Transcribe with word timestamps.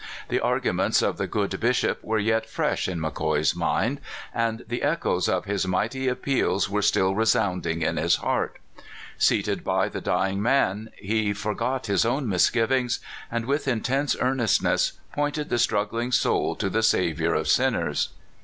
The 0.29 0.39
arguments 0.39 1.03
of 1.03 1.17
the 1.19 1.27
good 1.27 1.59
Bishop 1.59 2.03
were 2.03 2.17
yet 2.17 2.49
fresh 2.49 2.87
in 2.87 2.99
McCoy's 2.99 3.55
mind, 3.55 4.01
and 4.33 4.63
the 4.67 4.81
echoes 4.81 5.29
of 5.29 5.45
his 5.45 5.67
mighty 5.67 6.07
appeals 6.07 6.67
were 6.67 6.81
still 6.81 7.23
sounding 7.23 7.83
in 7.83 7.97
his 7.97 8.15
heart. 8.15 8.57
Seated 9.19 9.63
by 9.63 9.89
the 9.89 10.01
dying 10.01 10.41
man, 10.41 10.89
he 10.97 11.33
forgot 11.33 11.85
his 11.85 12.03
own 12.03 12.27
misgivings, 12.27 12.99
and 13.29 13.45
with 13.45 13.67
intense 13.67 14.15
earnestness 14.19 14.93
pointed 15.13 15.49
the 15.49 15.59
struggling 15.59 16.11
soul 16.11 16.55
to 16.55 16.67
the 16.67 16.81
Sav 16.81 17.17
iour 17.17 17.39
of 17.39 17.47
sinners. 17.47 18.09